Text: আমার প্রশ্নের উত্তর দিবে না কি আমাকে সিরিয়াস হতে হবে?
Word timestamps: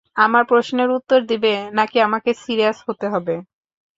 আমার 0.17 0.43
প্রশ্নের 0.51 0.89
উত্তর 0.97 1.19
দিবে 1.31 1.53
না 1.73 1.83
কি 1.91 1.97
আমাকে 2.07 2.29
সিরিয়াস 2.41 2.77
হতে 2.87 3.05
হবে? 3.13 3.35